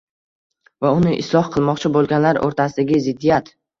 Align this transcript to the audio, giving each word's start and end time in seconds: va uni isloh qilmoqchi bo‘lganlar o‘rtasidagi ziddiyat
va 0.85 0.93
uni 1.01 1.13
isloh 1.23 1.51
qilmoqchi 1.57 1.91
bo‘lganlar 1.99 2.41
o‘rtasidagi 2.49 3.03
ziddiyat 3.11 3.55